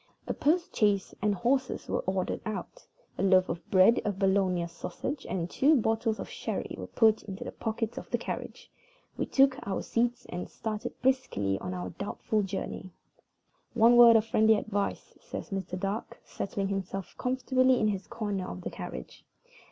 [0.25, 2.87] A post chaise and horses were ordered out.
[3.19, 7.43] A loaf of bread, a Bologna sausage, and two bottles of sherry were put into
[7.43, 8.71] the pockets of the carriage;
[9.15, 12.89] we took our seats, and started briskly on our doubtful journey.
[13.75, 15.79] "One word more of friendly advice," says Mr.
[15.79, 19.23] Dark, settling himself comfortably in his corner of the carriage.